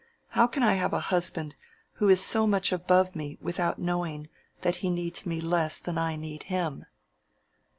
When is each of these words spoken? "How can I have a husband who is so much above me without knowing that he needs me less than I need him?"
"How 0.29 0.47
can 0.47 0.63
I 0.63 0.73
have 0.73 0.93
a 0.93 0.99
husband 1.13 1.53
who 2.01 2.09
is 2.09 2.19
so 2.25 2.47
much 2.47 2.71
above 2.71 3.15
me 3.15 3.37
without 3.39 3.77
knowing 3.77 4.29
that 4.63 4.77
he 4.77 4.89
needs 4.89 5.27
me 5.27 5.39
less 5.39 5.77
than 5.79 5.99
I 5.99 6.15
need 6.15 6.41
him?" 6.49 6.87